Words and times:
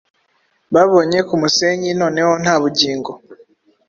Babonye 0.73 1.19
kumusenyi 1.27 1.89
noneho 1.99 2.33
nta 2.43 2.55
bugingo 2.61 3.11